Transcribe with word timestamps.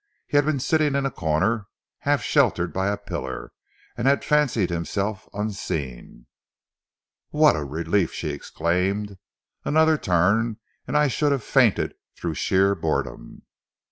He 0.25 0.35
had 0.35 0.45
been 0.47 0.59
sitting 0.59 0.95
in 0.95 1.05
a 1.05 1.11
corner, 1.11 1.67
half 1.99 2.23
sheltered 2.23 2.73
by 2.73 2.87
a 2.87 2.97
pillar, 2.97 3.51
and 3.95 4.07
had 4.07 4.25
fancied 4.25 4.71
himself 4.71 5.29
unseen. 5.31 6.25
"What 7.29 7.55
a 7.55 7.63
relief!" 7.63 8.11
she 8.11 8.29
exclaimed. 8.31 9.19
"Another 9.63 9.99
turn 9.99 10.57
and 10.87 10.97
I 10.97 11.07
should 11.07 11.31
have 11.31 11.43
fainted 11.43 11.93
through 12.17 12.33
sheer 12.33 12.73
boredom." 12.73 13.43